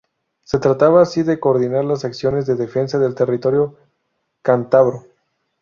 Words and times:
Se 0.43 0.57
trataba 0.57 1.03
así 1.03 1.21
de 1.21 1.39
coordinar 1.39 1.85
las 1.85 2.05
acciones 2.05 2.47
de 2.47 2.55
defensa 2.55 2.97
del 2.97 3.13
territorio 3.13 3.75
cántabro. 4.41 5.05